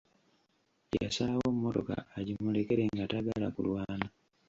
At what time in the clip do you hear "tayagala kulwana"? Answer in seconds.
3.09-4.07